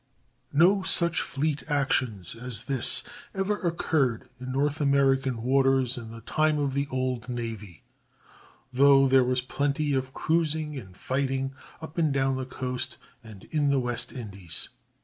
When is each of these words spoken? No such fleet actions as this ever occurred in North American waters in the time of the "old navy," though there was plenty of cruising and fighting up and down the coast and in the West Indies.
No 0.51 0.81
such 0.81 1.21
fleet 1.21 1.61
actions 1.67 2.33
as 2.33 2.65
this 2.65 3.03
ever 3.35 3.59
occurred 3.59 4.27
in 4.39 4.51
North 4.51 4.81
American 4.81 5.43
waters 5.43 5.95
in 5.95 6.09
the 6.09 6.21
time 6.21 6.57
of 6.57 6.73
the 6.73 6.87
"old 6.89 7.29
navy," 7.29 7.83
though 8.73 9.07
there 9.07 9.23
was 9.23 9.41
plenty 9.41 9.93
of 9.93 10.11
cruising 10.11 10.75
and 10.75 10.97
fighting 10.97 11.53
up 11.81 11.99
and 11.99 12.11
down 12.11 12.35
the 12.35 12.47
coast 12.47 12.97
and 13.23 13.43
in 13.51 13.69
the 13.69 13.79
West 13.79 14.11
Indies. 14.11 14.69